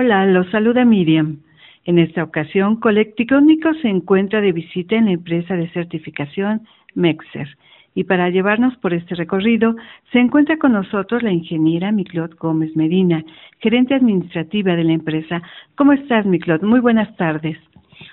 [0.00, 1.40] Hola, los saluda Miriam.
[1.84, 7.48] En esta ocasión, Colecticónico se encuentra de visita en la empresa de certificación Mexer.
[7.96, 9.74] Y para llevarnos por este recorrido,
[10.12, 13.24] se encuentra con nosotros la ingeniera Miclot Gómez Medina,
[13.58, 15.42] gerente administrativa de la empresa.
[15.74, 16.62] ¿Cómo estás, Miclot?
[16.62, 17.58] Muy buenas tardes.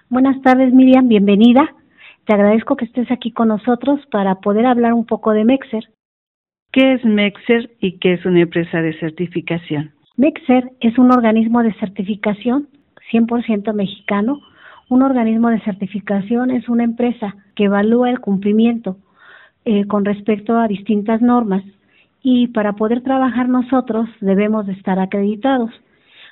[0.10, 1.08] Buenas tardes, Miriam.
[1.08, 1.72] Bienvenida.
[2.26, 5.84] Te agradezco que estés aquí con nosotros para poder hablar un poco de Mexer.
[6.72, 9.95] ¿Qué es Mexer y qué es una empresa de certificación?
[10.18, 12.68] Mexer es un organismo de certificación
[13.12, 14.40] 100% mexicano.
[14.90, 18.98] Un organismo de certificación es una empresa que evalúa el cumplimiento
[19.66, 21.64] eh, con respecto a distintas normas
[22.22, 25.72] y para poder trabajar nosotros debemos de estar acreditados.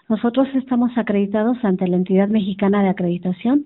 [0.07, 3.65] Nosotros estamos acreditados ante la entidad mexicana de acreditación.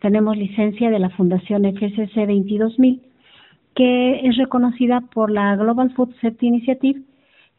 [0.00, 3.02] Tenemos licencia de la Fundación FCC 22000
[3.74, 7.02] que es reconocida por la Global Food Safety Initiative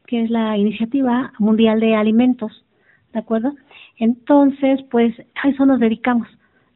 [0.08, 2.66] que es la Iniciativa Mundial de Alimentos,
[3.14, 3.54] ¿de acuerdo?
[3.98, 6.28] Entonces, pues a eso nos dedicamos,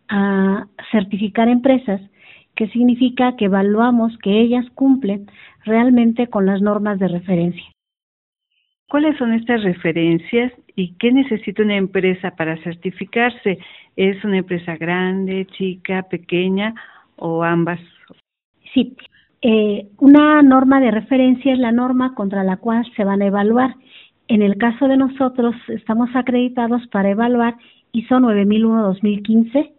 [0.07, 2.01] a certificar empresas,
[2.55, 5.29] que significa que evaluamos que ellas cumplen
[5.65, 7.65] realmente con las normas de referencia.
[8.87, 13.57] ¿Cuáles son estas referencias y qué necesita una empresa para certificarse?
[13.95, 16.73] ¿Es una empresa grande, chica, pequeña
[17.15, 17.79] o ambas?
[18.73, 18.95] Sí,
[19.47, 23.75] eh, una norma de referencia es la norma contra la cual se van a evaluar.
[24.27, 27.55] En el caso de nosotros, estamos acreditados para evaluar
[27.91, 29.71] ISO 9001-2015,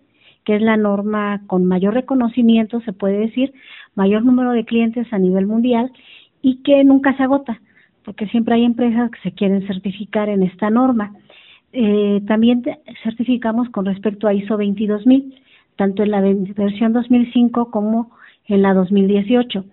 [0.44, 3.55] que es la norma con mayor reconocimiento, se puede decir,
[3.97, 5.91] mayor número de clientes a nivel mundial
[6.43, 7.60] y que nunca se agota,
[8.05, 11.12] porque siempre hay empresas que se quieren certificar en esta norma.
[11.72, 12.62] Eh, también
[13.03, 15.34] certificamos con respecto a ISO 22000,
[15.75, 18.16] tanto en la versión 2005 como
[18.48, 19.64] en la 2018.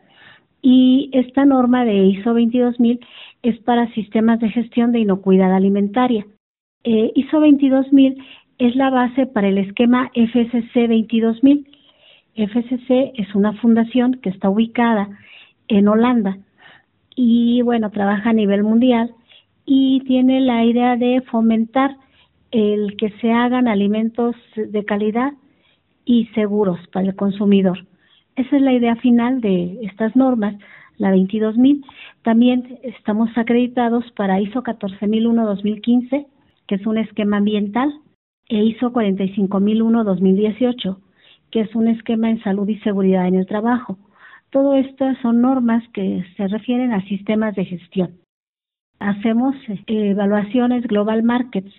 [0.62, 3.00] Y esta norma de ISO 22000
[3.44, 6.26] es para sistemas de gestión de inocuidad alimentaria.
[6.84, 8.18] Eh, ISO 22000
[8.58, 11.68] es la base para el esquema FSC 22000.
[12.36, 15.10] FSC es una fundación que está ubicada
[15.68, 16.38] en Holanda
[17.16, 19.14] y bueno, trabaja a nivel mundial
[19.66, 21.96] y tiene la idea de fomentar
[22.52, 25.34] el que se hagan alimentos de calidad
[26.06, 27.86] y seguros para el consumidor.
[28.36, 30.56] Esa es la idea final de estas normas,
[30.98, 31.86] la 22.000.
[32.24, 36.26] También estamos acreditados para ISO 14001-2015,
[36.68, 37.94] que es un esquema ambiental,
[38.50, 40.98] e ISO 45001-2018,
[41.52, 44.00] que es un esquema en salud y seguridad en el trabajo.
[44.50, 48.16] Todo estas son normas que se refieren a sistemas de gestión.
[49.00, 51.72] Hacemos eh, evaluaciones global markets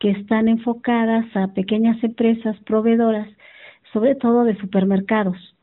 [0.00, 3.28] que están enfocadas a pequeñas empresas proveedoras,
[3.92, 5.53] sobre todo de supermercados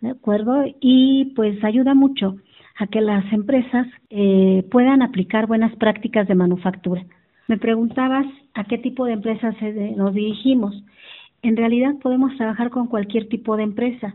[0.00, 0.64] ¿de acuerdo?
[0.80, 2.36] Y pues ayuda mucho
[2.76, 7.04] a que las empresas eh, puedan aplicar buenas prácticas de manufactura.
[7.46, 9.54] Me preguntabas a qué tipo de empresas
[9.96, 10.82] nos dirigimos.
[11.42, 14.14] En realidad podemos trabajar con cualquier tipo de empresa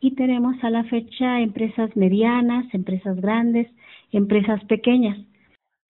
[0.00, 3.68] y tenemos a la fecha empresas medianas, empresas grandes,
[4.12, 5.18] empresas pequeñas.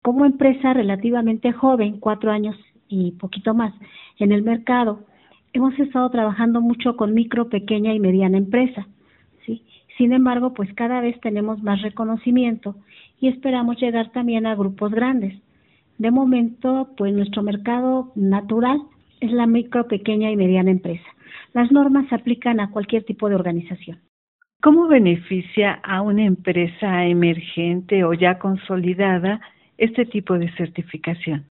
[0.04, 2.56] Como empresa relativamente joven, cuatro años
[2.88, 3.74] y poquito más
[4.20, 5.06] en el mercado,
[5.54, 8.88] hemos estado trabajando mucho con micro, pequeña y mediana empresa.
[9.98, 12.76] Sin embargo, pues cada vez tenemos más reconocimiento
[13.20, 15.40] y esperamos llegar también a grupos grandes.
[15.98, 18.82] De momento, pues nuestro mercado natural
[19.22, 21.06] es la micro, pequeña y mediana empresa.
[21.54, 24.00] Las normas se aplican a cualquier tipo de organización.
[24.62, 29.40] ¿Cómo beneficia a una empresa emergente o ya consolidada
[29.78, 31.46] este tipo de certificación?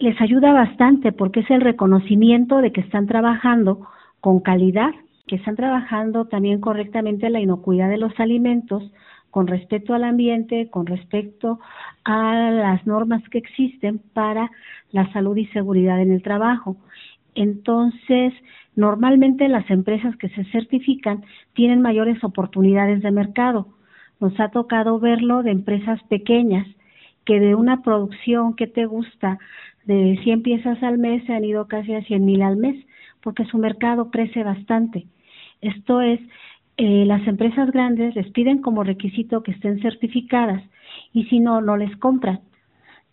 [0.00, 3.86] Les ayuda bastante porque es el reconocimiento de que están trabajando
[4.20, 4.90] con calidad
[5.28, 8.82] que están trabajando también correctamente la inocuidad de los alimentos
[9.30, 11.60] con respecto al ambiente, con respecto
[12.04, 14.50] a las normas que existen para
[14.90, 16.76] la salud y seguridad en el trabajo.
[17.36, 18.32] Entonces,
[18.74, 23.68] normalmente las empresas que se certifican tienen mayores oportunidades de mercado.
[24.18, 26.66] Nos ha tocado verlo de empresas pequeñas
[27.24, 29.38] que de una producción que te gusta
[29.84, 32.84] de 100 piezas al mes se han ido casi a 100 mil al mes
[33.22, 35.06] porque su mercado crece bastante.
[35.60, 36.20] Esto es,
[36.76, 40.62] eh, las empresas grandes les piden como requisito que estén certificadas
[41.12, 42.40] y si no, no les compran.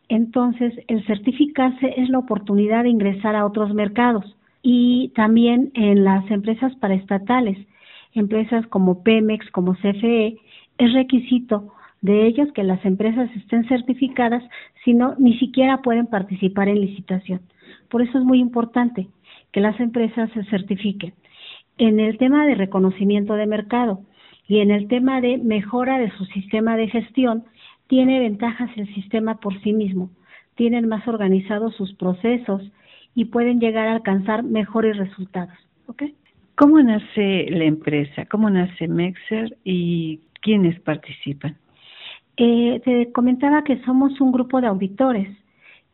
[0.07, 6.29] Entonces, el certificarse es la oportunidad de ingresar a otros mercados y también en las
[6.29, 7.57] empresas paraestatales,
[8.13, 10.37] empresas como Pemex, como CFE,
[10.77, 11.71] es requisito
[12.01, 14.43] de ellos que las empresas estén certificadas,
[14.83, 17.41] si no, ni siquiera pueden participar en licitación.
[17.89, 19.07] Por eso es muy importante
[19.51, 21.13] que las empresas se certifiquen.
[21.77, 23.99] En el tema de reconocimiento de mercado
[24.47, 27.43] y en el tema de mejora de su sistema de gestión,
[27.87, 30.09] tiene ventajas el sistema por sí mismo,
[30.55, 32.63] tienen más organizados sus procesos
[33.13, 35.53] y pueden llegar a alcanzar mejores resultados.
[36.55, 38.25] ¿Cómo nace la empresa?
[38.25, 41.57] ¿Cómo nace Mexer y quiénes participan?
[42.37, 45.29] Eh, te comentaba que somos un grupo de auditores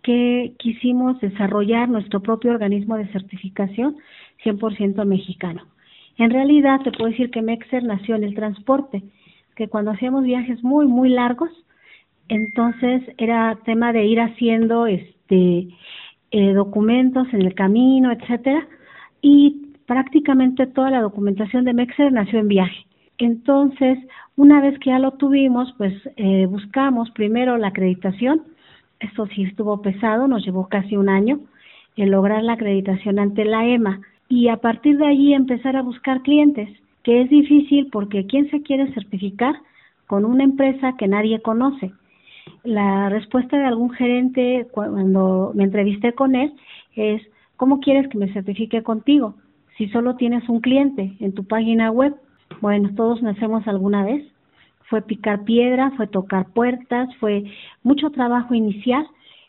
[0.04, 3.98] que quisimos desarrollar nuestro propio organismo de certificación
[4.44, 5.64] 100% mexicano.
[6.18, 9.04] En realidad te puedo decir que Mexer nació en el transporte,
[9.56, 11.52] que cuando hacíamos viajes muy, muy largos,
[12.30, 15.68] entonces era tema de ir haciendo este
[16.32, 18.68] eh, documentos en el camino, etcétera,
[19.22, 22.86] y prácticamente toda la documentación de Mexer nació en viaje.
[23.18, 24.00] Entonces,
[24.36, 28.44] una vez que ya lo tuvimos, pues eh, buscamos primero la acreditación.
[29.02, 31.40] Eso sí estuvo pesado, nos llevó casi un año
[31.98, 36.22] en lograr la acreditación ante la EMA y a partir de allí empezar a buscar
[36.22, 36.70] clientes,
[37.04, 39.56] que es difícil porque ¿quién se quiere certificar
[40.08, 41.92] con una empresa que nadie conoce?
[42.64, 46.54] La respuesta de algún gerente cuando me entrevisté con él
[46.96, 47.22] es,
[47.58, 49.36] ¿cómo quieres que me certifique contigo
[49.78, 52.16] si solo tienes un cliente en tu página web?
[52.62, 54.31] Bueno, todos nacemos alguna vez.
[54.92, 57.46] Fue picar piedra, fue tocar puertas, fue
[57.82, 59.08] mucho trabajo inicial,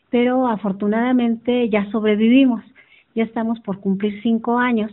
[0.08, 2.62] pero afortunadamente ya sobrevivimos.
[3.16, 4.92] Ya estamos por cumplir cinco años.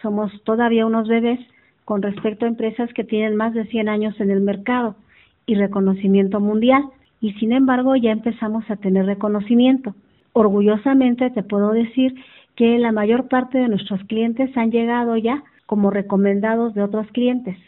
[0.00, 1.40] Somos todavía unos bebés
[1.84, 4.96] con respecto a empresas que tienen más de 100 años en el mercado
[5.44, 6.84] y reconocimiento mundial.
[7.20, 9.94] Y sin embargo ya empezamos a tener reconocimiento.
[10.32, 12.14] Orgullosamente te puedo decir
[12.56, 17.58] que la mayor parte de nuestros clientes han llegado ya como recomendados de otros clientes.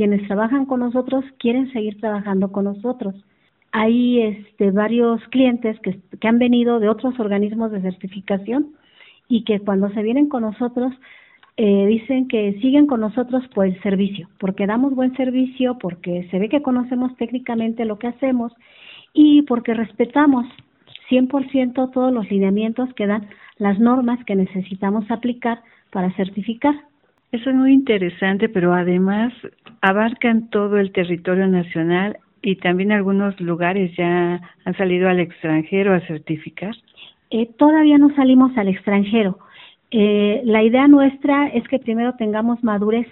[0.00, 3.14] Quienes trabajan con nosotros quieren seguir trabajando con nosotros.
[3.70, 8.68] Hay este, varios clientes que, han venido de otros organismos de certificación
[9.28, 10.94] y que cuando se vienen con nosotros
[11.58, 16.38] eh, dicen que siguen con nosotros por el servicio, porque damos buen servicio, porque se
[16.38, 18.54] ve que conocemos técnicamente lo que hacemos
[19.12, 20.46] y porque respetamos
[21.10, 25.60] 100% todos los lineamientos que dan las normas que necesitamos aplicar
[25.90, 26.74] para certificar.
[27.32, 29.34] Eso es muy interesante, pero además
[29.80, 36.00] abarcan todo el territorio nacional y también algunos lugares ya han salido al extranjero a
[36.00, 36.74] certificar.
[37.30, 39.38] Eh, todavía no salimos al extranjero.
[39.90, 43.06] Eh, la idea nuestra es que primero tengamos madurez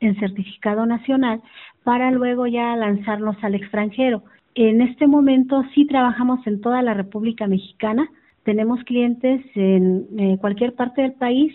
[0.00, 1.42] en certificado nacional
[1.84, 4.22] para luego ya lanzarnos al extranjero.
[4.54, 8.08] En este momento sí trabajamos en toda la República Mexicana.
[8.44, 11.54] Tenemos clientes en eh, cualquier parte del país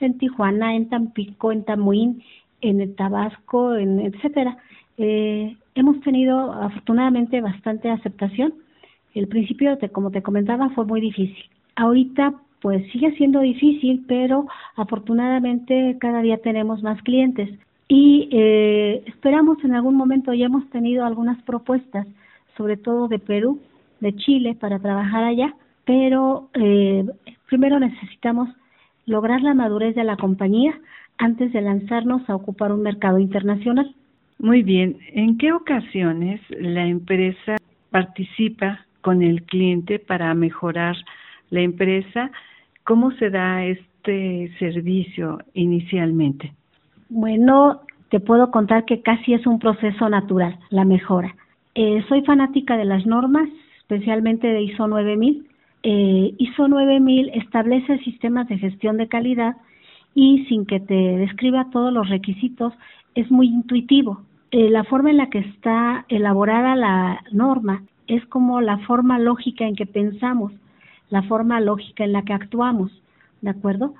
[0.00, 2.22] en Tijuana, en Tampico, en Tamuín,
[2.60, 4.58] en el Tabasco, en etcétera.
[4.98, 8.54] Eh, hemos tenido afortunadamente bastante aceptación.
[9.14, 11.44] El principio, como te comentaba, fue muy difícil.
[11.74, 14.46] Ahorita pues sigue siendo difícil, pero
[14.76, 17.50] afortunadamente cada día tenemos más clientes
[17.88, 22.06] y eh, esperamos en algún momento ya hemos tenido algunas propuestas,
[22.56, 23.60] sobre todo de Perú,
[24.00, 27.04] de Chile, para trabajar allá, pero eh,
[27.48, 28.48] primero necesitamos
[29.06, 30.74] lograr la madurez de la compañía
[31.18, 33.94] antes de lanzarnos a ocupar un mercado internacional.
[34.38, 37.56] Muy bien, ¿en qué ocasiones la empresa
[37.90, 40.96] participa con el cliente para mejorar
[41.50, 42.30] la empresa?
[42.84, 46.52] ¿Cómo se da este servicio inicialmente?
[47.08, 47.80] Bueno,
[48.10, 51.34] te puedo contar que casi es un proceso natural, la mejora.
[51.74, 55.46] Eh, soy fanática de las normas, especialmente de ISO 9000
[55.88, 59.54] eh, ISO 9000 establece sistemas de gestión de calidad
[60.16, 62.72] y sin que te describa todos los requisitos
[63.14, 64.22] es muy intuitivo.
[64.50, 69.64] Eh, la forma en la que está elaborada la norma es como la forma lógica
[69.64, 70.52] en que pensamos,
[71.10, 72.90] la forma lógica en la que actuamos,
[73.42, 73.94] ¿de acuerdo?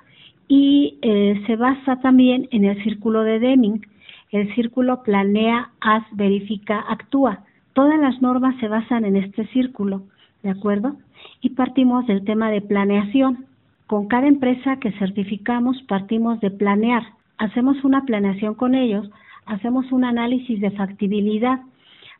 [0.49, 3.85] Y eh, se basa también en el círculo de Deming.
[4.31, 7.45] El círculo planea, haz, verifica, actúa.
[7.73, 10.01] Todas las normas se basan en este círculo,
[10.41, 10.97] ¿de acuerdo?
[11.41, 13.45] y partimos del tema de planeación.
[13.87, 17.03] Con cada empresa que certificamos partimos de planear.
[17.37, 19.09] Hacemos una planeación con ellos,
[19.45, 21.61] hacemos un análisis de factibilidad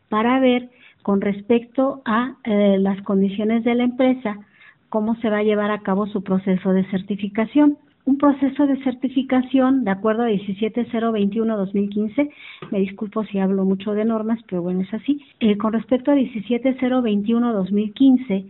[0.10, 0.70] para ver
[1.04, 4.38] con respecto a eh, las condiciones de la empresa
[4.90, 7.78] cómo se va a llevar a cabo su proceso de certificación.
[8.06, 12.30] Un proceso de certificación, de acuerdo a 17021-2015,
[12.72, 15.22] me disculpo si hablo mucho de normas, pero bueno, es así.
[15.42, 18.50] Eh, con respecto a 17021-2015,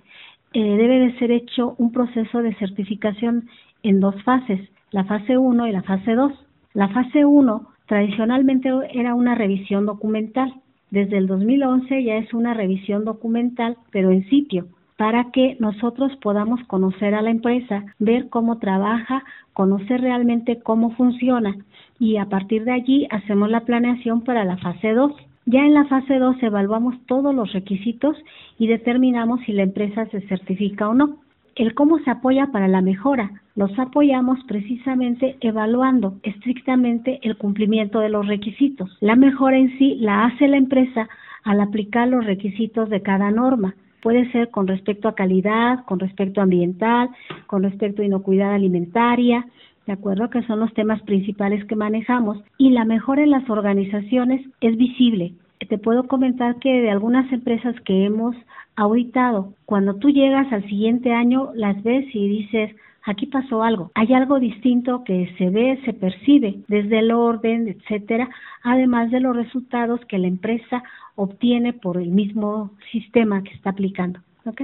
[0.54, 3.50] eh, debe de ser hecho un proceso de certificación
[3.84, 4.62] en dos fases,
[4.92, 6.32] la fase 1 y la fase 2.
[6.74, 10.54] La fase 1 tradicionalmente era una revisión documental.
[10.92, 16.64] Desde el 2011 ya es una revisión documental, pero en sitio, para que nosotros podamos
[16.68, 19.24] conocer a la empresa, ver cómo trabaja,
[19.54, 21.56] conocer realmente cómo funciona
[22.00, 25.12] y a partir de allí hacemos la planeación para la fase 2.
[25.50, 28.18] Ya en la fase 2 evaluamos todos los requisitos
[28.60, 31.20] y determinamos si la empresa se certifica o no.
[31.56, 33.32] El cómo se apoya para la mejora.
[33.56, 38.98] Los apoyamos precisamente evaluando estrictamente el cumplimiento de los requisitos.
[39.00, 41.08] La mejora en sí la hace la empresa
[41.46, 43.74] al aplicar los requisitos de cada norma.
[44.02, 47.10] Puede ser con respecto a calidad, con respecto a ambiental,
[47.46, 49.48] con respecto a inocuidad alimentaria,
[49.88, 50.30] ¿de acuerdo?
[50.30, 52.38] Que son los temas principales que manejamos.
[52.58, 55.34] Y la mejora en las organizaciones es visible.
[55.68, 58.36] Te puedo comentar que de algunas empresas que hemos
[58.76, 63.92] auditado, cuando tú llegas al siguiente año, las ves y dices, aquí pasó algo.
[63.96, 68.30] Hay algo distinto que se ve, se percibe desde el orden, etcétera,
[68.64, 70.84] además de los resultados que la empresa
[71.16, 74.20] obtiene por el mismo sistema que está aplicando.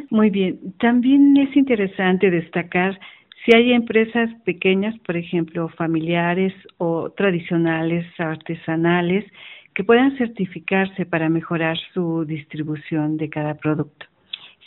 [0.09, 0.59] Muy bien.
[0.79, 2.97] También es interesante destacar
[3.43, 9.25] si hay empresas pequeñas, por ejemplo, familiares o tradicionales, artesanales,
[9.73, 14.05] que puedan certificarse para mejorar su distribución de cada producto.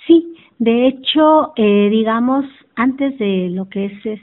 [0.07, 4.21] Sí, de hecho, eh, digamos, antes de lo que es, es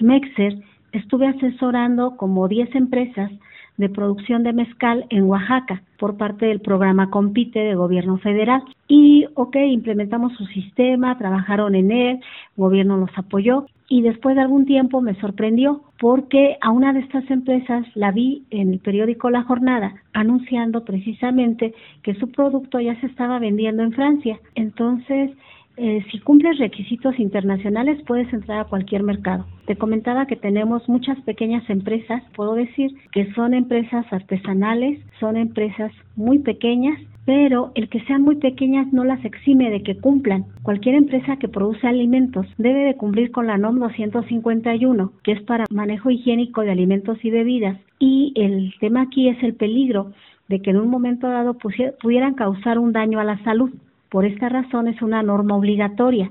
[0.00, 0.56] Mexer,
[0.92, 3.30] estuve asesorando como 10 empresas
[3.76, 8.62] de producción de mezcal en Oaxaca por parte del programa Compite de gobierno federal.
[8.88, 12.20] Y, ok, implementamos su sistema, trabajaron en él, el
[12.56, 17.30] gobierno los apoyó y después de algún tiempo me sorprendió porque a una de estas
[17.30, 23.06] empresas la vi en el periódico La Jornada anunciando precisamente que su producto ya se
[23.06, 24.38] estaba vendiendo en Francia.
[24.54, 25.30] Entonces,
[25.76, 29.46] eh, si cumples requisitos internacionales puedes entrar a cualquier mercado.
[29.66, 35.90] Te comentaba que tenemos muchas pequeñas empresas, puedo decir que son empresas artesanales, son empresas
[36.16, 40.44] muy pequeñas, pero el que sean muy pequeñas no las exime de que cumplan.
[40.62, 45.64] Cualquier empresa que produce alimentos debe de cumplir con la NOM 251, que es para
[45.70, 47.78] manejo higiénico de alimentos y bebidas.
[47.98, 50.12] Y el tema aquí es el peligro
[50.48, 51.56] de que en un momento dado
[52.02, 53.70] pudieran causar un daño a la salud.
[54.14, 56.30] Por esta razón es una norma obligatoria.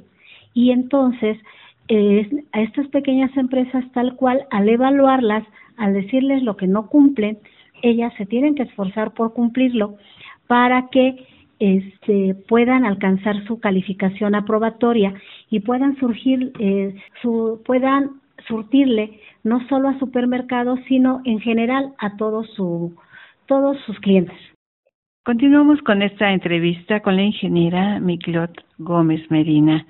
[0.54, 1.38] Y entonces
[2.54, 5.44] a estas pequeñas empresas tal cual, al evaluarlas,
[5.76, 7.40] al decirles lo que no cumplen,
[7.82, 9.98] ellas se tienen que esforzar por cumplirlo
[10.48, 11.28] para que
[11.60, 15.14] este, puedan alcanzar su calificación aprobatoria
[15.50, 22.16] y puedan surgir, eh, su, puedan surtirle no solo a supermercados, sino en general a
[22.16, 22.96] todos, su,
[23.46, 24.38] todos sus clientes.
[25.26, 29.88] Continuamos con esta entrevista con la ingeniera Miklot Gómez Medina.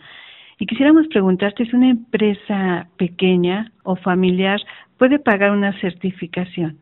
[0.60, 4.62] Y quisiéramos preguntarte si una empresa pequeña o familiar
[5.00, 6.78] puede pagar una certificación.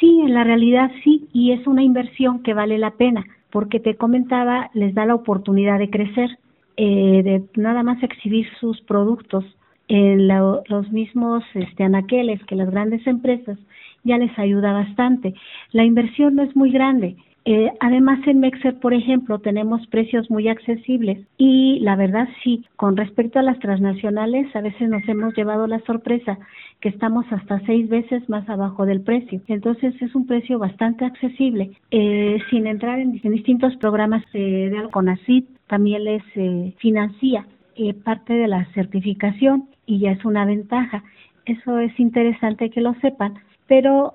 [0.00, 3.94] Sí, en la realidad sí, y es una inversión que vale la pena, porque te
[3.96, 6.30] comentaba, les da la oportunidad de crecer,
[6.78, 9.44] eh, de nada más exhibir sus productos
[9.88, 13.58] en los mismos este, anaqueles que las grandes empresas,
[14.02, 15.34] ya les ayuda bastante.
[15.72, 20.48] La inversión no es muy grande, eh, además, en Mexer, por ejemplo, tenemos precios muy
[20.48, 25.66] accesibles y la verdad sí, con respecto a las transnacionales, a veces nos hemos llevado
[25.66, 26.38] la sorpresa
[26.80, 29.40] que estamos hasta seis veces más abajo del precio.
[29.48, 31.70] Entonces es un precio bastante accesible.
[31.90, 37.46] Eh, sin entrar en, distintos programas eh, de Alconacid, también les eh, financia
[37.76, 41.04] eh, parte de la certificación y ya es una ventaja.
[41.46, 43.34] Eso es interesante que lo sepan.
[43.68, 44.12] Pero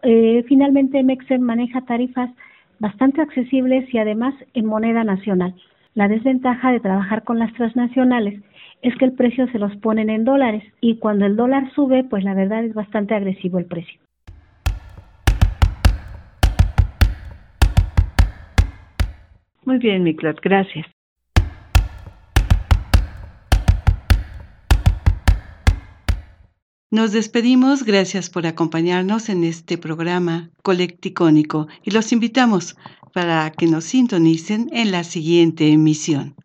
[0.47, 2.29] finalmente Mexer maneja tarifas
[2.79, 5.55] bastante accesibles y además en moneda nacional.
[5.93, 8.41] La desventaja de trabajar con las transnacionales
[8.81, 12.23] es que el precio se los ponen en dólares y cuando el dólar sube, pues
[12.23, 13.99] la verdad es bastante agresivo el precio.
[19.65, 20.85] Muy bien, Miklot, gracias.
[26.89, 32.77] Nos despedimos, gracias por acompañarnos en este programa colecticónico y los invitamos
[33.13, 36.35] para que nos sintonicen en la siguiente emisión.